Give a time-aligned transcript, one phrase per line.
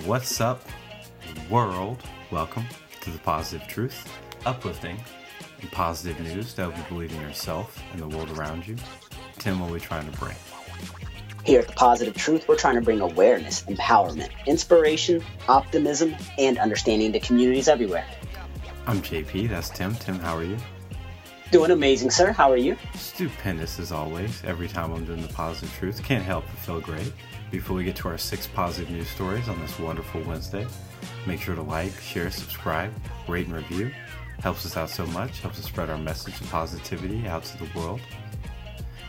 [0.00, 0.64] What's up,
[1.50, 2.02] world?
[2.30, 2.64] Welcome
[3.02, 4.10] to the Positive Truth,
[4.46, 4.98] uplifting
[5.60, 8.76] and positive news to help you believe in yourself and the world around you.
[9.38, 10.34] Tim, what are we trying to bring?
[11.44, 17.12] Here at the Positive Truth, we're trying to bring awareness, empowerment, inspiration, optimism, and understanding
[17.12, 18.06] to communities everywhere.
[18.86, 19.94] I'm JP, that's Tim.
[19.94, 20.56] Tim, how are you?
[21.52, 22.32] Doing amazing, sir.
[22.32, 22.78] How are you?
[22.94, 24.42] Stupendous as always.
[24.42, 27.12] Every time I'm doing the Positive Truth, can't help but feel great.
[27.50, 30.66] Before we get to our six positive news stories on this wonderful Wednesday,
[31.26, 32.90] make sure to like, share, subscribe,
[33.28, 33.90] rate, and review.
[34.40, 37.78] Helps us out so much, helps us spread our message of positivity out to the
[37.78, 38.00] world.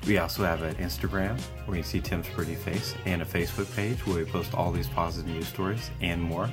[0.05, 3.73] We also have an Instagram where you can see Tim's pretty face and a Facebook
[3.73, 6.49] page where we post all these positive news stories and more.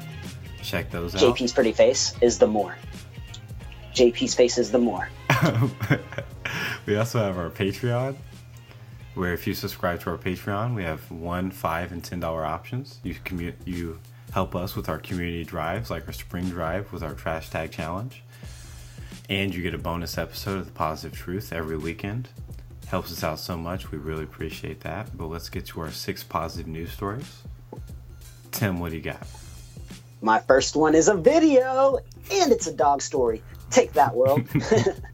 [0.63, 1.37] Check those out.
[1.37, 2.77] JP's pretty face is the more.
[3.93, 5.09] JP's face is the more.
[6.87, 8.17] we also have our Patreon
[9.15, 12.99] where if you subscribe to our Patreon, we have one, five, and ten dollar options.
[13.03, 13.99] You commu- you
[14.33, 18.23] help us with our community drives, like our spring drive with our trash tag challenge,
[19.29, 22.29] and you get a bonus episode of the Positive Truth every weekend.
[22.87, 23.91] Helps us out so much.
[23.91, 25.17] We really appreciate that.
[25.17, 27.43] But let's get to our six positive news stories.
[28.51, 29.27] Tim, what do you got?
[30.23, 31.99] My first one is a video,
[32.33, 33.43] and it's a dog story.
[33.71, 34.43] Take that, world.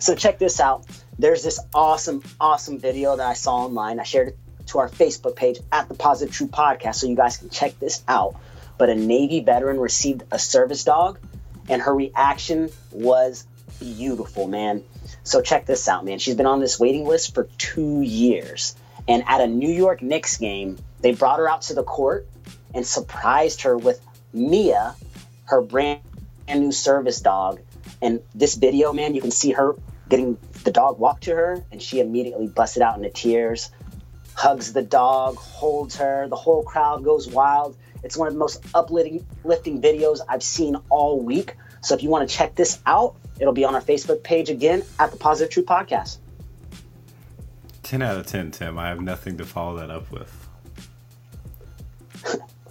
[0.00, 0.86] so check this out.
[1.18, 4.00] There's this awesome, awesome video that I saw online.
[4.00, 7.36] I shared it to our Facebook page at the Positive True Podcast, so you guys
[7.36, 8.36] can check this out.
[8.78, 11.18] But a Navy veteran received a service dog,
[11.68, 13.46] and her reaction was
[13.78, 14.82] beautiful, man.
[15.22, 16.18] So check this out, man.
[16.18, 18.74] She's been on this waiting list for two years.
[19.06, 22.26] And at a New York Knicks game, they brought her out to the court
[22.74, 24.00] and surprised her with
[24.32, 24.96] Mia,
[25.44, 26.00] her brand
[26.48, 27.60] new service dog.
[28.02, 29.76] And this video, man, you can see her
[30.08, 33.70] getting the dog walked to her, and she immediately busted out into tears,
[34.34, 36.28] hugs the dog, holds her.
[36.28, 37.76] The whole crowd goes wild.
[38.02, 41.56] It's one of the most uplifting lifting videos I've seen all week.
[41.80, 44.82] So if you want to check this out, it'll be on our Facebook page again
[44.98, 46.18] at the Positive Truth Podcast.
[47.82, 48.78] 10 out of 10, Tim.
[48.78, 50.48] I have nothing to follow that up with.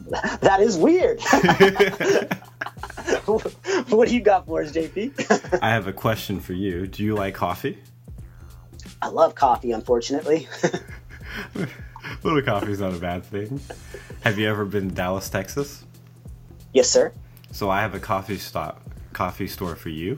[0.42, 1.20] that is weird.
[3.90, 5.60] what do you got for us, JP?
[5.62, 6.88] I have a question for you.
[6.88, 7.78] Do you like coffee?
[9.02, 10.48] I love coffee, unfortunately.
[11.56, 11.68] a
[12.24, 13.60] Little coffee is not a bad thing.
[14.22, 15.86] Have you ever been to Dallas, Texas?
[16.74, 17.14] Yes, sir.
[17.52, 18.82] So I have a coffee stop,
[19.14, 20.18] coffee store for you.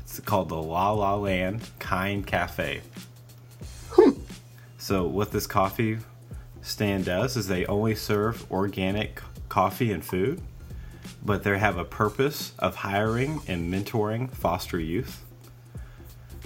[0.00, 2.80] It's called the La La Land Kind Cafe.
[3.90, 4.10] Hmm.
[4.78, 5.98] So what this coffee
[6.62, 10.40] stand does is they only serve organic coffee and food,
[11.22, 15.24] but they have a purpose of hiring and mentoring foster youth.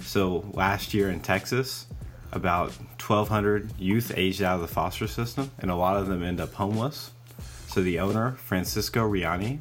[0.01, 1.87] So last year in Texas,
[2.31, 6.39] about 1,200 youth aged out of the foster system, and a lot of them end
[6.39, 7.11] up homeless.
[7.67, 9.59] So the owner, Francisco Riani,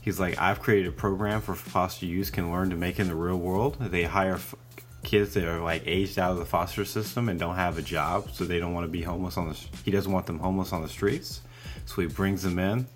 [0.00, 3.14] he's like, I've created a program for foster youth can learn to make in the
[3.14, 3.76] real world.
[3.80, 4.54] They hire f-
[5.02, 8.30] kids that are like aged out of the foster system and don't have a job,
[8.32, 9.58] so they don't want to be homeless on the.
[9.84, 11.42] He doesn't want them homeless on the streets,
[11.86, 12.86] so he brings them in.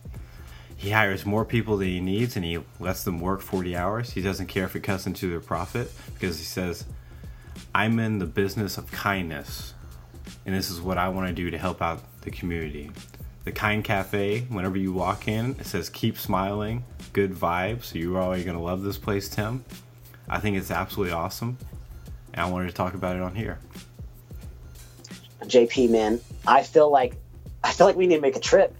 [0.82, 4.10] He hires more people than he needs, and he lets them work 40 hours.
[4.10, 6.84] He doesn't care if it cuts into their profit because he says,
[7.72, 9.74] "I'm in the business of kindness,
[10.44, 12.90] and this is what I want to do to help out the community."
[13.44, 16.82] The Kind Cafe, whenever you walk in, it says keep smiling,
[17.12, 17.84] good vibes.
[17.84, 19.64] So you're already going to love this place, Tim.
[20.28, 21.58] I think it's absolutely awesome.
[22.34, 23.60] And I wanted to talk about it on here.
[25.44, 27.14] JP, man, I feel like
[27.62, 28.74] I feel like we need to make a trip.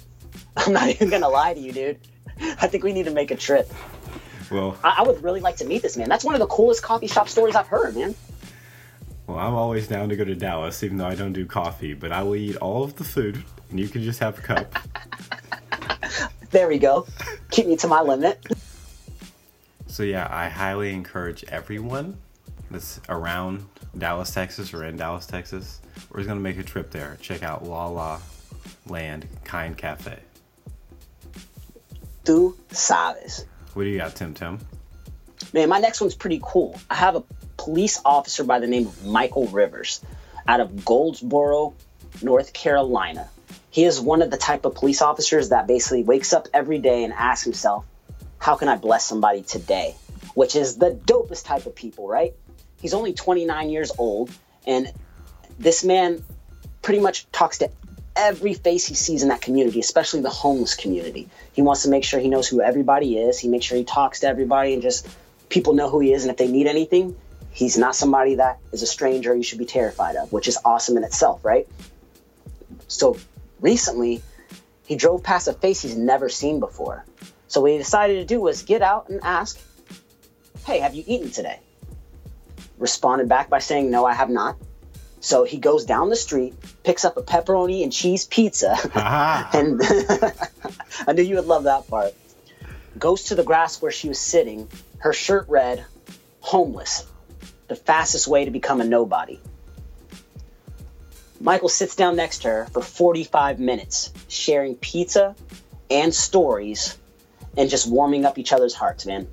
[0.56, 1.98] I'm not even gonna lie to you, dude.
[2.40, 3.70] I think we need to make a trip.
[4.50, 6.08] Well, I, I would really like to meet this man.
[6.08, 8.14] That's one of the coolest coffee shop stories I've heard, man.
[9.26, 11.94] well, I'm always down to go to Dallas, even though I don't do coffee.
[11.94, 14.78] But I will eat all of the food, and you can just have a cup.
[16.50, 17.06] There we go.
[17.50, 18.44] Keep me to my limit.
[19.86, 22.18] so yeah, I highly encourage everyone
[22.70, 23.64] that's around
[23.96, 25.80] Dallas, Texas, or in Dallas, Texas,
[26.10, 27.16] or is going to make a trip there.
[27.22, 28.20] Check out La La
[28.86, 30.18] Land Kind Cafe.
[32.24, 33.44] Tú sabes.
[33.74, 34.58] What do you got, Tim Tim?
[35.52, 36.78] Man, my next one's pretty cool.
[36.88, 37.24] I have a
[37.56, 40.00] police officer by the name of Michael Rivers
[40.46, 41.74] out of Goldsboro,
[42.22, 43.28] North Carolina.
[43.70, 47.04] He is one of the type of police officers that basically wakes up every day
[47.04, 47.86] and asks himself,
[48.38, 49.94] How can I bless somebody today?
[50.34, 52.34] Which is the dopest type of people, right?
[52.80, 54.30] He's only 29 years old,
[54.66, 54.92] and
[55.58, 56.24] this man
[56.82, 57.70] pretty much talks to
[58.16, 61.28] every face he sees in that community, especially the homeless community.
[61.52, 63.38] He wants to make sure he knows who everybody is.
[63.38, 65.08] He makes sure he talks to everybody and just
[65.48, 66.24] people know who he is.
[66.24, 67.16] And if they need anything,
[67.50, 70.96] he's not somebody that is a stranger you should be terrified of, which is awesome
[70.96, 71.66] in itself, right?
[72.88, 73.16] So
[73.60, 74.22] recently,
[74.86, 77.04] he drove past a face he's never seen before.
[77.48, 79.60] So what he decided to do was get out and ask,
[80.64, 81.60] Hey, have you eaten today?
[82.78, 84.56] Responded back by saying, No, I have not.
[85.22, 86.52] So he goes down the street,
[86.82, 88.76] picks up a pepperoni and cheese pizza,
[89.54, 89.80] and
[91.06, 92.12] I knew you would love that part.
[92.98, 95.84] Goes to the grass where she was sitting, her shirt read,
[96.40, 97.06] homeless,
[97.68, 99.38] the fastest way to become a nobody.
[101.40, 105.36] Michael sits down next to her for 45 minutes, sharing pizza
[105.88, 106.98] and stories
[107.56, 109.28] and just warming up each other's hearts, man.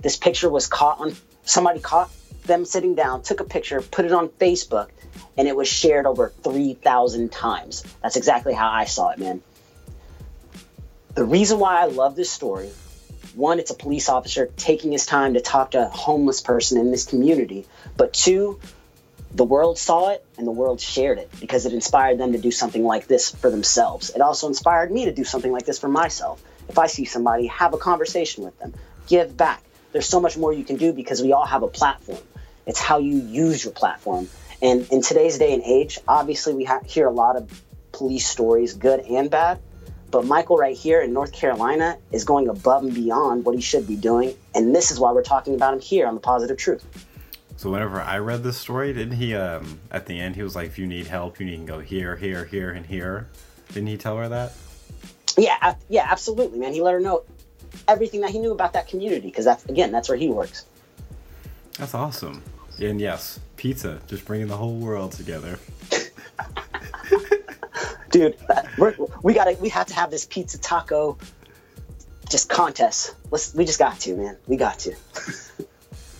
[0.00, 2.10] This picture was caught on somebody caught
[2.44, 4.90] them sitting down, took a picture, put it on Facebook,
[5.36, 7.84] and it was shared over 3,000 times.
[8.02, 9.42] That's exactly how I saw it, man.
[11.14, 12.70] The reason why I love this story
[13.34, 16.90] one, it's a police officer taking his time to talk to a homeless person in
[16.90, 18.60] this community, but two,
[19.34, 22.50] the world saw it and the world shared it because it inspired them to do
[22.50, 24.10] something like this for themselves.
[24.10, 26.42] It also inspired me to do something like this for myself.
[26.68, 28.74] If I see somebody, have a conversation with them,
[29.06, 29.62] give back.
[29.92, 32.20] There's so much more you can do because we all have a platform.
[32.66, 34.28] It's how you use your platform.
[34.62, 38.74] And in today's day and age, obviously we ha- hear a lot of police stories,
[38.74, 39.60] good and bad.
[40.12, 43.88] But Michael, right here in North Carolina, is going above and beyond what he should
[43.88, 44.34] be doing.
[44.54, 46.84] And this is why we're talking about him here on The Positive Truth.
[47.56, 50.66] So whenever I read this story, didn't he um, at the end he was like,
[50.66, 53.28] if you need help, you can go here, here, here, and here.
[53.68, 54.52] Didn't he tell her that?
[55.38, 56.72] Yeah, yeah, absolutely, man.
[56.72, 57.24] He let her know
[57.88, 60.66] everything that he knew about that community because that's again, that's where he works.
[61.78, 62.42] That's awesome.
[62.78, 65.58] And yes, pizza, just bringing the whole world together.
[68.10, 68.36] Dude,
[68.76, 71.16] we're, we gotta, we have to have this pizza taco
[72.28, 73.14] just contest.
[73.30, 74.36] Let's, we just got to, man.
[74.46, 74.94] We got to.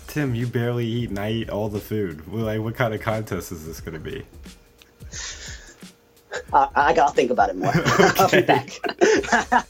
[0.07, 2.27] Tim, you barely eat, and I eat all the food.
[2.29, 4.25] Like, what kind of contest is this going to be?
[6.53, 7.73] Uh, I gotta think about it more.
[7.75, 8.79] I'll be back.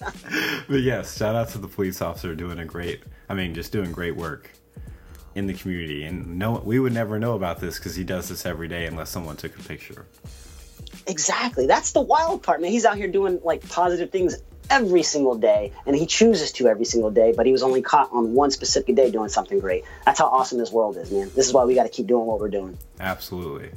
[0.69, 3.93] but yes, shout out to the police officer doing a great, I mean, just doing
[3.93, 4.51] great work
[5.35, 6.05] in the community.
[6.05, 9.11] And no, we would never know about this because he does this every day unless
[9.11, 10.07] someone took a picture.
[11.07, 11.67] Exactly.
[11.67, 12.71] That's the wild part, man.
[12.71, 14.37] He's out here doing like positive things
[14.71, 18.11] every single day, and he chooses to every single day, but he was only caught
[18.13, 19.85] on one specific day doing something great.
[20.07, 21.31] That's how awesome this world is, man.
[21.35, 22.79] This is why we got to keep doing what we're doing.
[23.01, 23.71] Absolutely.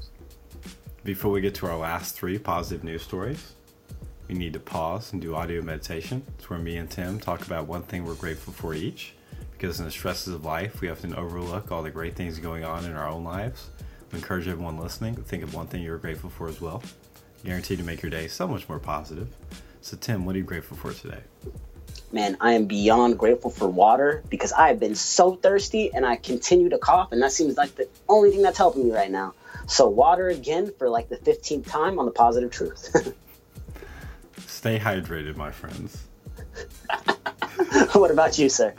[1.03, 3.53] Before we get to our last three positive news stories,
[4.27, 6.23] we need to pause and do audio meditation.
[6.37, 9.13] It's where me and Tim talk about one thing we're grateful for each.
[9.57, 12.85] Because in the stresses of life, we often overlook all the great things going on
[12.85, 13.69] in our own lives.
[14.11, 16.83] We encourage everyone listening to think of one thing you're grateful for as well.
[17.43, 19.27] Guaranteed to make your day so much more positive.
[19.81, 21.21] So, Tim, what are you grateful for today?
[22.11, 26.15] Man, I am beyond grateful for water because I have been so thirsty and I
[26.15, 29.33] continue to cough, and that seems like the only thing that's helping me right now.
[29.67, 33.15] So, water again for like the 15th time on the positive truth.
[34.47, 36.03] Stay hydrated, my friends.
[37.93, 38.73] what about you, sir?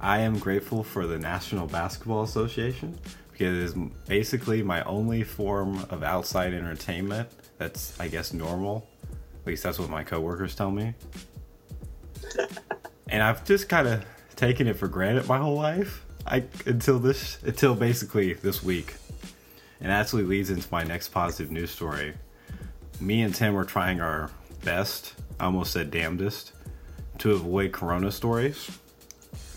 [0.00, 2.98] I am grateful for the National Basketball Association
[3.32, 3.74] because it is
[4.06, 7.28] basically my only form of outside entertainment
[7.58, 8.88] that's, I guess, normal.
[9.40, 10.94] At least that's what my coworkers tell me.
[13.08, 14.04] and I've just kind of
[14.36, 16.04] taken it for granted my whole life.
[16.26, 18.94] I until this until basically this week.
[19.80, 22.14] And actually leads into my next positive news story.
[23.00, 24.30] Me and Tim were trying our
[24.64, 26.52] best, I almost said damnedest,
[27.18, 28.70] to avoid corona stories,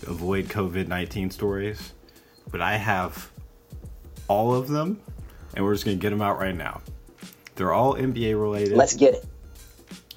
[0.04, 1.92] avoid COVID 19 stories.
[2.50, 3.30] But I have
[4.28, 5.00] all of them,
[5.54, 6.80] and we're just going to get them out right now.
[7.56, 8.76] They're all NBA related.
[8.76, 9.26] Let's get it.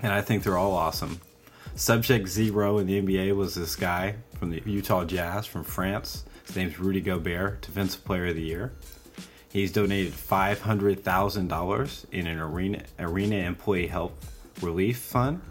[0.02, 1.20] And I think they're all awesome.
[1.75, 6.24] Subject zero in the NBA was this guy from the Utah Jazz from France.
[6.46, 8.74] His name's Rudy Gobert, Defensive Player of the Year.
[9.52, 14.18] He's donated $500,000 in an arena, arena employee help
[14.62, 15.42] relief fund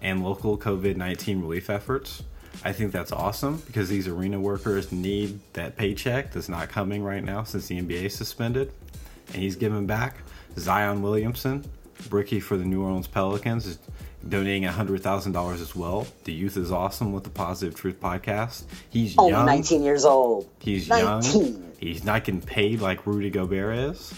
[0.00, 2.22] and local COVID 19 relief efforts.
[2.64, 7.22] I think that's awesome because these arena workers need that paycheck that's not coming right
[7.22, 8.72] now since the NBA suspended.
[9.32, 10.16] And he's giving back.
[10.58, 11.64] Zion Williamson,
[12.10, 13.78] rookie for the New Orleans Pelicans, is
[14.28, 16.06] donating $100,000 as well.
[16.24, 18.64] The youth is awesome with the Positive Truth podcast.
[18.90, 19.46] He's Only young.
[19.46, 20.48] 19 years old.
[20.58, 21.42] He's 19.
[21.42, 21.72] young.
[21.78, 24.14] He's not getting paid like Rudy Gobert is,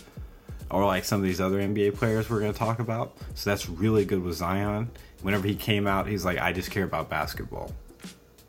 [0.71, 3.17] or like some of these other NBA players we're going to talk about.
[3.35, 4.91] So that's really good with Zion.
[5.23, 7.73] Whenever he came out, he's like, I just care about basketball.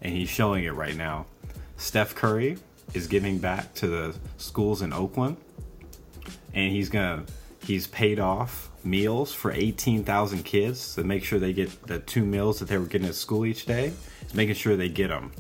[0.02, 1.26] And he's showing it right now.
[1.78, 2.58] Steph Curry
[2.94, 5.38] is giving back to the schools in Oakland.
[6.54, 7.24] And he's to,
[7.64, 12.60] he's paid off meals for 18,000 kids to make sure they get the two meals
[12.60, 13.92] that they were getting at school each day.
[14.22, 15.32] He's making sure they get them.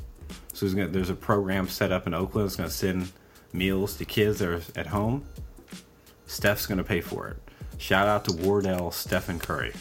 [0.53, 3.11] So gonna, there's a program set up in Oakland that's to send
[3.53, 5.25] meals to kids that are at home.
[6.27, 7.37] Steph's to pay for it.
[7.77, 9.73] Shout out to Wardell Stephen Curry.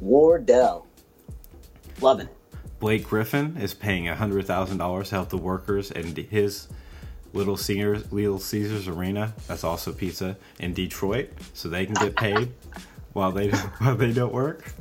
[0.00, 0.86] Wardell.
[2.00, 2.36] Loving it.
[2.82, 6.66] Blake Griffin is paying $100,000 to help the workers in his
[7.32, 12.52] Little Caesars, Little Caesars Arena, that's also pizza, in Detroit, so they can get paid
[13.12, 14.72] while they while they don't work.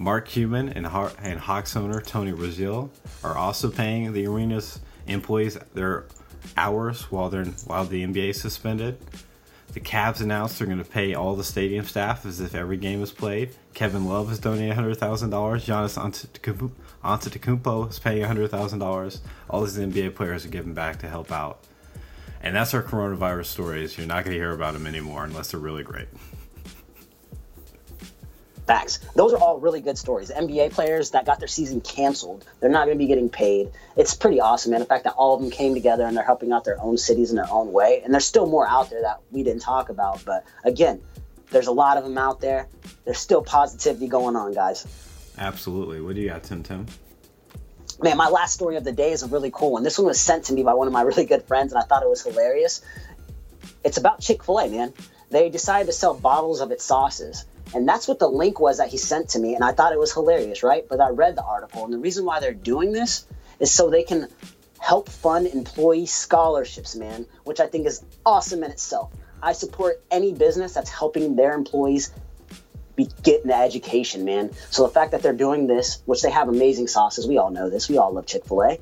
[0.00, 2.90] Mark Cuban and, and Hawks owner Tony Ressler
[3.22, 6.06] are also paying the arena's employees their
[6.56, 8.98] hours while they're while the NBA is suspended.
[9.76, 13.02] The Cavs announced they're going to pay all the stadium staff as if every game
[13.02, 13.50] is played.
[13.74, 14.96] Kevin Love has donated $100,000.
[14.96, 16.72] Giannis
[17.04, 19.18] Antetokounmpo- is paying $100,000.
[19.50, 21.62] All these NBA players are giving back to help out.
[22.42, 23.98] And that's our coronavirus stories.
[23.98, 26.08] You're not going to hear about them anymore unless they're really great.
[28.66, 28.98] Facts.
[29.14, 30.30] Those are all really good stories.
[30.30, 33.70] NBA players that got their season canceled, they're not going to be getting paid.
[33.96, 34.80] It's pretty awesome, man.
[34.80, 37.30] The fact that all of them came together and they're helping out their own cities
[37.30, 38.02] in their own way.
[38.04, 40.24] And there's still more out there that we didn't talk about.
[40.24, 41.00] But again,
[41.50, 42.66] there's a lot of them out there.
[43.04, 44.84] There's still positivity going on, guys.
[45.38, 46.00] Absolutely.
[46.00, 46.86] What do you got, Tim Tim?
[48.02, 49.84] Man, my last story of the day is a really cool one.
[49.84, 51.86] This one was sent to me by one of my really good friends, and I
[51.86, 52.82] thought it was hilarious.
[53.84, 54.92] It's about Chick fil A, man.
[55.30, 57.44] They decided to sell bottles of its sauces.
[57.76, 59.54] And that's what the link was that he sent to me.
[59.54, 60.88] And I thought it was hilarious, right?
[60.88, 61.84] But I read the article.
[61.84, 63.26] And the reason why they're doing this
[63.60, 64.28] is so they can
[64.80, 69.12] help fund employee scholarships, man, which I think is awesome in itself.
[69.42, 72.14] I support any business that's helping their employees
[72.96, 74.52] be getting the education, man.
[74.70, 77.68] So the fact that they're doing this, which they have amazing sauces, we all know
[77.68, 77.90] this.
[77.90, 78.78] We all love Chick fil A.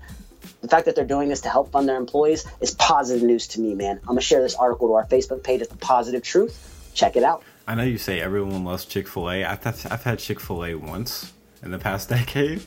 [0.60, 3.60] The fact that they're doing this to help fund their employees is positive news to
[3.60, 3.98] me, man.
[4.06, 6.92] I'm to share this article to our Facebook page at The Positive Truth.
[6.94, 7.42] Check it out.
[7.66, 9.44] I know you say everyone loves Chick Fil A.
[9.44, 12.62] I've I've had Chick Fil A once in the past decade.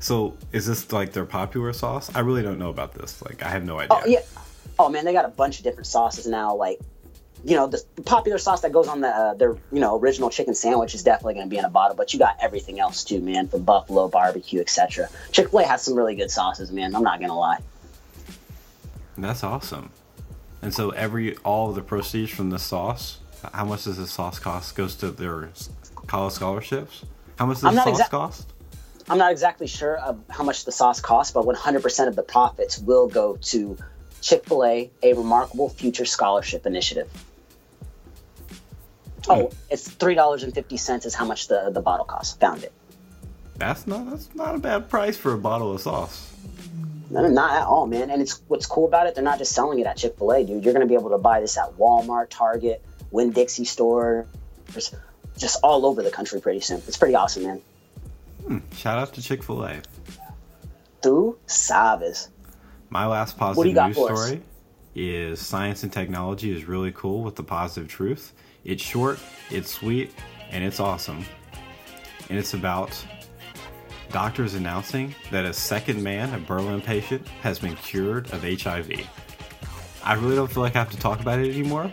[0.00, 2.14] So is this like their popular sauce?
[2.14, 3.22] I really don't know about this.
[3.22, 4.00] Like I have no idea.
[4.02, 4.20] Oh yeah.
[4.78, 6.54] Oh man, they got a bunch of different sauces now.
[6.54, 6.80] Like,
[7.44, 10.54] you know, the popular sauce that goes on the uh, their you know original chicken
[10.54, 11.96] sandwich is definitely going to be in a bottle.
[11.96, 15.08] But you got everything else too, man, from buffalo, barbecue, etc.
[15.32, 16.94] Chick Fil A has some really good sauces, man.
[16.94, 17.58] I'm not gonna lie.
[19.18, 19.90] That's awesome.
[20.62, 23.18] And so every all of the proceeds from the sauce
[23.52, 24.74] how much does the sauce cost?
[24.74, 25.50] Goes to their
[26.06, 27.04] college scholarships.
[27.38, 28.52] How much does the sauce exa- cost?
[29.08, 32.78] I'm not exactly sure of how much the sauce costs, but 100% of the profits
[32.78, 33.76] will go to
[34.20, 37.08] Chick Fil A, a remarkable future scholarship initiative.
[39.24, 39.30] Hmm.
[39.30, 42.36] Oh, it's three dollars and fifty cents is how much the the bottle costs.
[42.38, 42.72] Found it.
[43.56, 46.32] That's not that's not a bad price for a bottle of sauce.
[47.10, 48.10] No, not at all, man.
[48.10, 49.14] And it's what's cool about it.
[49.14, 50.64] They're not just selling it at Chick Fil A, dude.
[50.64, 54.26] You're gonna be able to buy this at Walmart, Target, Winn Dixie stores,
[55.36, 56.82] just all over the country pretty soon.
[56.86, 57.62] It's pretty awesome, man.
[58.46, 58.58] Hmm.
[58.74, 59.82] Shout out to Chick Fil A.
[61.02, 62.28] Tu sabes.
[62.90, 64.42] My last positive news story
[64.94, 68.32] is science and technology is really cool with the positive truth.
[68.64, 69.18] It's short,
[69.50, 70.12] it's sweet,
[70.50, 71.24] and it's awesome.
[72.28, 72.90] And it's about
[74.10, 78.90] doctors announcing that a second man, a Berlin patient, has been cured of HIV.
[80.02, 81.92] I really don't feel like I have to talk about it anymore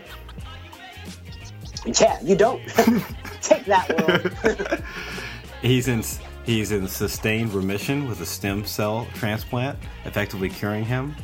[1.85, 2.61] yeah, you don't.
[3.41, 4.83] Take that, world.
[5.61, 6.03] he's in
[6.45, 11.15] he's in sustained remission with a stem cell transplant, effectively curing him.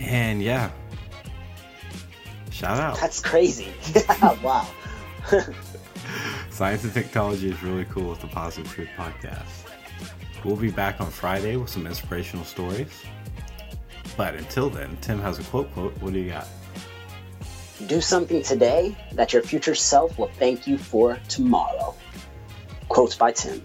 [0.00, 0.70] And yeah,
[2.50, 2.98] shout out.
[2.98, 3.72] That's crazy.
[4.42, 4.66] wow.
[6.50, 9.62] Science and technology is really cool with the Positive Truth podcast.
[10.44, 13.02] We'll be back on Friday with some inspirational stories.
[14.16, 15.96] But until then, Tim has a quote quote.
[16.02, 16.48] What do you got?
[17.86, 21.94] Do something today that your future self will thank you for tomorrow.
[22.88, 23.62] Quotes by Tim.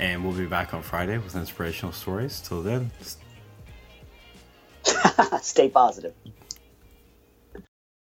[0.00, 2.40] And we'll be back on Friday with inspirational stories.
[2.40, 2.90] Till then,
[5.40, 6.14] stay positive.